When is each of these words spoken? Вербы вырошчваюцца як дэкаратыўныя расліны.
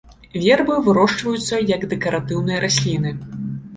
Вербы 0.43 0.75
вырошчваюцца 0.87 1.61
як 1.75 1.81
дэкаратыўныя 1.93 2.59
расліны. 2.67 3.11